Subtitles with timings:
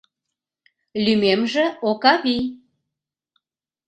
[1.03, 2.43] —Лӱмемже Окавий.